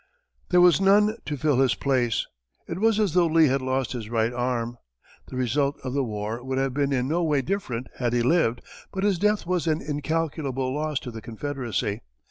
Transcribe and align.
There 0.49 0.61
was 0.61 0.81
none 0.81 1.17
to 1.25 1.37
fill 1.37 1.59
his 1.59 1.75
place 1.75 2.25
it 2.67 2.79
was 2.79 2.99
as 2.99 3.13
though 3.13 3.27
Lee 3.27 3.49
had 3.49 3.61
lost 3.61 3.91
his 3.91 4.09
right 4.09 4.33
arm. 4.33 4.79
The 5.27 5.35
result 5.35 5.79
of 5.83 5.93
the 5.93 6.03
war 6.03 6.43
would 6.43 6.57
have 6.57 6.73
been 6.73 6.91
in 6.91 7.07
no 7.07 7.21
way 7.23 7.43
different 7.43 7.85
had 7.99 8.11
he 8.11 8.23
lived, 8.23 8.61
but 8.91 9.03
his 9.03 9.19
death 9.19 9.45
was 9.45 9.67
an 9.67 9.79
incalculable 9.79 10.73
loss 10.73 10.97
to 11.01 11.11
the 11.11 11.21
Confederacy. 11.21 12.01